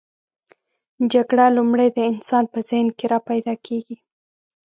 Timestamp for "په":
2.53-2.59